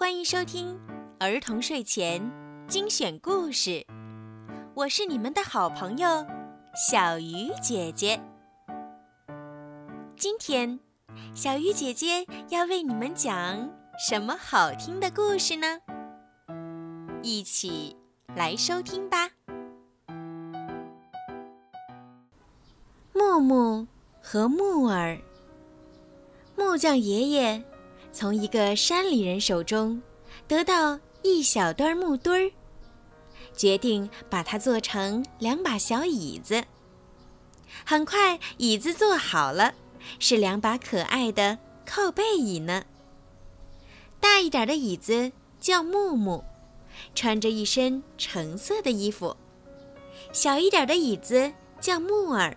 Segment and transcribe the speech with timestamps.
[0.00, 0.80] 欢迎收听
[1.18, 2.32] 儿童睡前
[2.66, 3.86] 精选故事，
[4.72, 6.26] 我是你们的好朋友
[6.74, 8.18] 小鱼姐姐。
[10.16, 10.80] 今天，
[11.34, 13.68] 小鱼姐姐要为你们讲
[13.98, 15.80] 什么好听的故事呢？
[17.22, 17.94] 一起
[18.34, 19.28] 来收听吧。
[23.12, 23.86] 木木
[24.22, 25.18] 和木耳，
[26.56, 27.62] 木匠爷爷。
[28.12, 30.02] 从一个山里人手中
[30.48, 32.52] 得到一小段木墩儿，
[33.56, 36.64] 决定把它做成两把小椅子。
[37.84, 39.74] 很快，椅子做好了，
[40.18, 42.84] 是两把可爱的靠背椅呢。
[44.18, 46.44] 大一点的椅子叫木木，
[47.14, 49.36] 穿着一身橙色的衣服；
[50.32, 52.56] 小一点的椅子叫木耳，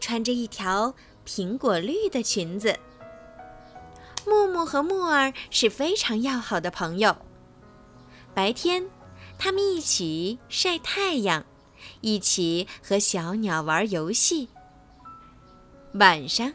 [0.00, 2.76] 穿着一条苹果绿的裙子。
[4.26, 7.16] 木木和木耳是非常要好的朋友。
[8.32, 8.88] 白天，
[9.38, 11.44] 他们一起晒太阳，
[12.00, 14.48] 一起和小鸟玩游戏。
[15.94, 16.52] 晚上，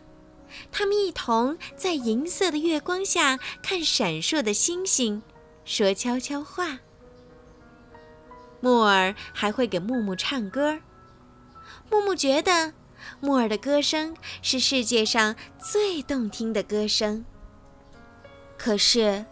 [0.72, 5.22] 他们一同在银色的月光下看闪烁的星星，
[5.64, 6.80] 说悄悄话。
[8.60, 10.80] 木耳还会给木木唱歌。
[11.90, 12.74] 木木觉得，
[13.22, 17.24] 木耳的歌声是世界上最动听的歌声。
[18.60, 19.26] 可是，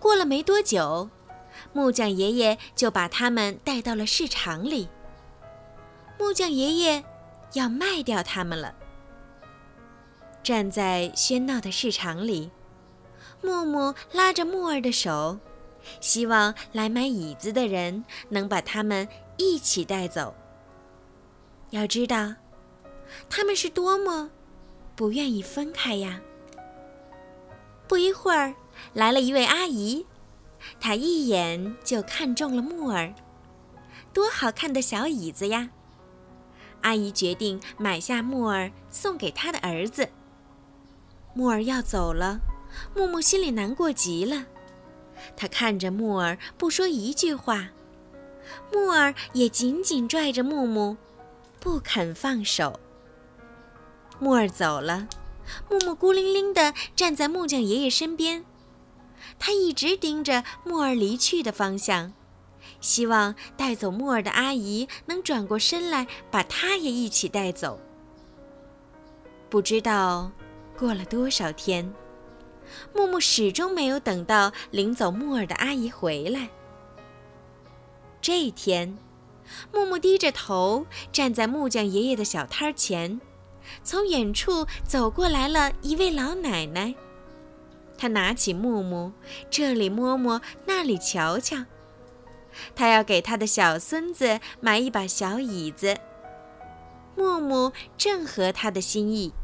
[0.00, 1.10] 过了没多久，
[1.74, 4.88] 木匠爷爷就把他们带到了市场里。
[6.18, 7.04] 木匠爷爷
[7.52, 8.74] 要卖掉他们了。
[10.42, 12.50] 站在喧闹的市场里，
[13.42, 15.38] 木木拉着木儿的手，
[16.00, 20.34] 希望来买椅子的人能把他们一起带走。
[21.68, 22.34] 要知道，
[23.28, 24.30] 他们是多么
[24.96, 26.18] 不愿意分开呀！
[27.86, 28.54] 不一会儿。
[28.92, 30.06] 来了一位阿姨，
[30.80, 33.14] 她一眼就看中了木耳，
[34.12, 35.70] 多好看的小椅子呀！
[36.82, 40.08] 阿姨决定买下木耳送给她的儿子。
[41.34, 42.40] 木耳要走了，
[42.96, 44.46] 木木心里难过极了。
[45.36, 47.68] 他看着木耳不说一句话，
[48.72, 50.96] 木耳也紧紧拽着木木，
[51.60, 52.80] 不肯放手。
[54.18, 55.06] 木耳走了，
[55.68, 58.44] 木木孤零零地站在木匠爷爷身边。
[59.38, 62.12] 他一直盯着木耳离去的方向，
[62.80, 67.80] 希望带走木耳的阿姨能转过身来，把他也一起带走。
[69.48, 70.30] 不知道
[70.78, 71.92] 过了多少天，
[72.94, 76.48] 木木始终没有等到领走木耳的阿姨回来。
[78.22, 78.96] 这一天，
[79.72, 83.20] 木木低着头站在木匠爷爷的小摊前，
[83.82, 86.94] 从远处走过来了一位老奶奶。
[88.00, 89.12] 他拿起木木，
[89.50, 91.66] 这里摸摸，那里瞧瞧。
[92.74, 95.98] 他要给他的小孙子买一把小椅子。
[97.14, 99.34] 木木正合他的心意。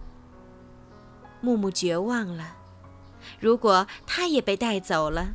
[1.43, 2.57] 木木绝望了，
[3.39, 5.35] 如果他也被带走了，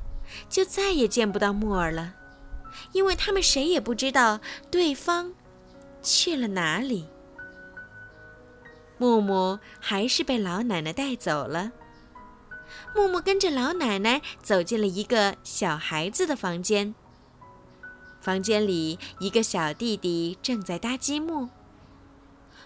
[0.50, 2.16] 就再也见不到木耳了，
[2.92, 4.40] 因为他们谁也不知道
[4.72, 5.36] 对方
[6.02, 7.08] 去了哪里。
[8.98, 11.72] 木木还是被老奶奶带走了。
[12.96, 16.94] 木木跟着老奶奶走进了一个小孩子的房间。
[18.20, 21.50] 房间里，一个小弟弟正在搭积木。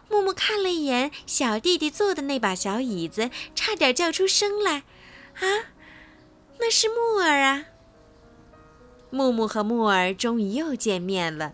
[0.10, 4.84] 木木看了一眼小弟弟坐的那把小椅子，差点叫出声来
[5.40, 5.74] ：“啊，
[6.60, 7.66] 那是木耳啊！”
[9.10, 11.54] 木木和木耳终于又见面了。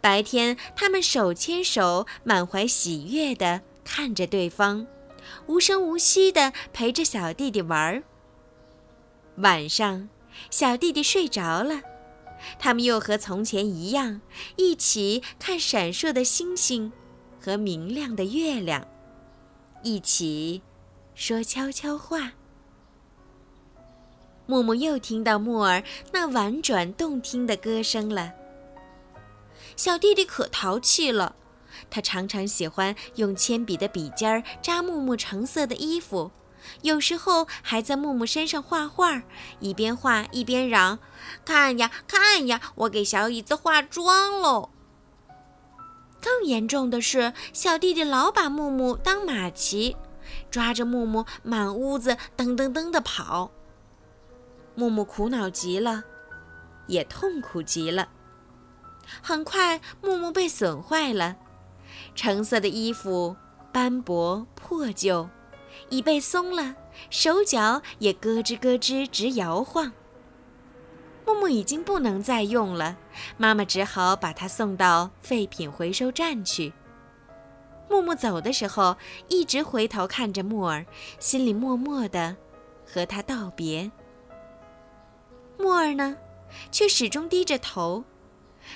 [0.00, 4.86] 白天，他们手牵手，满怀喜悦地看着对方。
[5.46, 8.02] 无声无息地陪着小弟弟玩儿。
[9.36, 10.08] 晚上，
[10.50, 11.82] 小弟弟睡着了，
[12.58, 14.20] 他们又和从前一样，
[14.56, 16.92] 一起看闪烁的星星
[17.40, 18.86] 和明亮的月亮，
[19.82, 20.62] 一起
[21.14, 22.32] 说悄悄话。
[24.46, 25.82] 木木又听到木耳
[26.12, 28.32] 那婉转动听的歌声了。
[29.74, 31.34] 小弟弟可淘气了。
[31.90, 36.30] 他常常喜欢用铅笔的笔尖儿扎木木橙色的衣服，
[36.82, 39.22] 有时候还在木木身上画画，
[39.60, 40.98] 一边画一边嚷
[41.44, 44.70] ：“看呀，看呀，我给小椅子化妆喽！”
[46.22, 49.96] 更严重的是，小弟弟老把木木当马骑，
[50.50, 53.50] 抓着木木满屋子噔噔噔地跑。
[54.74, 56.04] 木木苦恼极了，
[56.86, 58.08] 也痛苦极了。
[59.22, 61.36] 很快，木木被损坏了。
[62.14, 63.36] 橙色的衣服
[63.72, 65.28] 斑驳破旧，
[65.88, 66.76] 椅背松了，
[67.10, 69.92] 手脚也咯吱咯吱直摇晃。
[71.26, 72.96] 木木已经不能再用了，
[73.36, 76.72] 妈妈只好把它送到废品回收站去。
[77.88, 78.96] 木木走的时候，
[79.28, 80.84] 一直回头看着木耳，
[81.18, 82.36] 心里默默的
[82.86, 83.90] 和他道别。
[85.58, 86.16] 木耳呢，
[86.70, 88.04] 却始终低着头，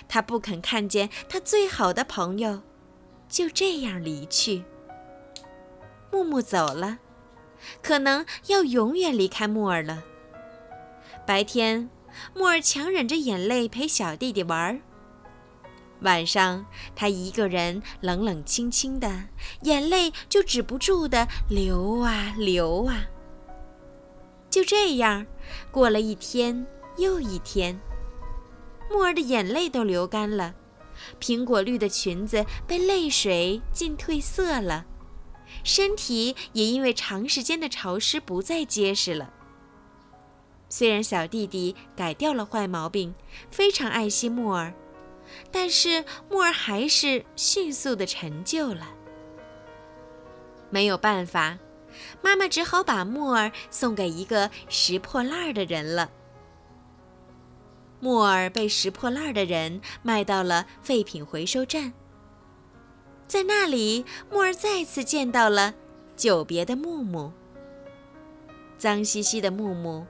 [0.09, 2.63] 他不肯看见他最好的朋友
[3.29, 4.65] 就这样离去。
[6.11, 6.99] 木木走了，
[7.83, 10.03] 可能要永远离开木耳了。
[11.27, 11.91] 白天，
[12.35, 14.81] 木耳强忍着眼泪陪小弟弟玩儿。
[16.01, 16.65] 晚上，
[16.95, 19.25] 他一个人冷冷清清的，
[19.63, 23.07] 眼泪就止不住的流啊流啊。
[24.49, 25.27] 就这样，
[25.71, 26.67] 过了一天
[26.97, 27.79] 又一天，
[28.91, 30.55] 木儿的眼泪都流干了，
[31.21, 34.87] 苹果绿的裙子被泪水浸褪色了，
[35.65, 39.33] 身体也因为长时间的潮湿不再结实了。
[40.69, 43.15] 虽然小弟弟改掉了坏毛病，
[43.51, 44.75] 非常爱惜木耳。
[45.53, 48.89] 但是木耳还是迅速的陈旧了。
[50.71, 51.59] 没有办法，
[52.23, 56.11] 妈妈只好把木耳送给一个拾破烂的人了。
[58.01, 61.93] 木儿被拾破烂的人卖到了废品回收站，
[63.27, 65.75] 在那里，木儿再次见到了
[66.17, 67.33] 久别的木木。
[68.77, 70.07] 脏兮兮的木木，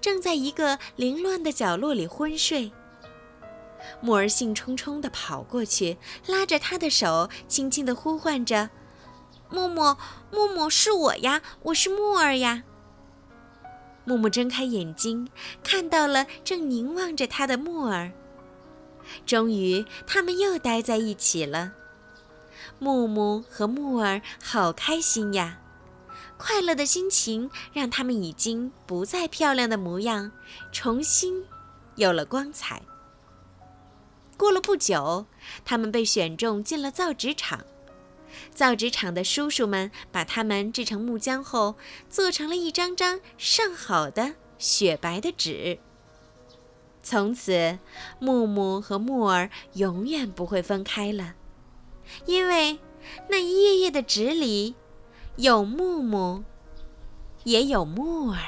[0.00, 2.72] 正在一个凌乱的角落里昏睡。
[4.00, 8.70] 木儿兴冲冲地跑过去，拉着他的手，轻轻地呼唤着
[9.48, 9.96] ：“木木，
[10.32, 12.64] 木木，是我呀，我是木儿呀。”
[14.04, 15.28] 木木睁开眼睛，
[15.62, 18.10] 看到了正凝望着他的木耳。
[19.26, 21.72] 终于，他们又待在一起了。
[22.78, 25.58] 木木和木耳好开心呀！
[26.36, 30.32] 快乐的心情让他们已经不再漂亮的模样，
[30.72, 31.44] 重新
[31.94, 32.82] 有了光彩。
[34.36, 35.26] 过了不久，
[35.64, 37.64] 他们被选中进了造纸厂。
[38.54, 41.76] 造纸厂的叔叔们把它们制成木浆后，
[42.08, 45.78] 做成了一张张上好的雪白的纸。
[47.02, 47.78] 从此，
[48.20, 51.34] 木木和木耳永远不会分开了，
[52.26, 52.78] 因为
[53.28, 54.76] 那一页页的纸里
[55.36, 56.44] 有木木，
[57.42, 58.40] 也有木耳。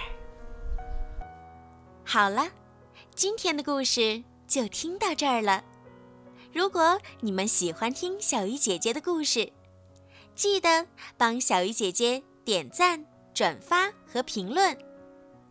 [2.04, 2.52] 好了，
[3.14, 5.64] 今天的故事就听到这儿了。
[6.52, 9.50] 如果你们喜欢听小鱼姐姐的故事，
[10.34, 10.86] 记得
[11.16, 14.76] 帮小鱼姐姐点赞、转发和评论，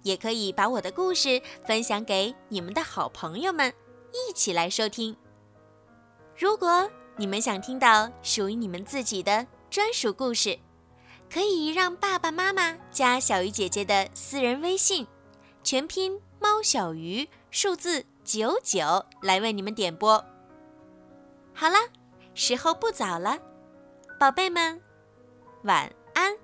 [0.03, 3.73] 也可以把我的故事分享给你们的好朋友们，
[4.11, 5.15] 一起来收听。
[6.37, 10.59] 如果你们想听到属于你们自己的专属故事，
[11.31, 15.07] 可以让爸爸妈妈加小鱼姐姐的私人微信，
[15.63, 20.23] 全拼猫小鱼数字九九来为你们点播。
[21.53, 21.77] 好了，
[22.33, 23.39] 时候不早了，
[24.23, 24.79] 宝贝们
[25.63, 26.42] 晚安。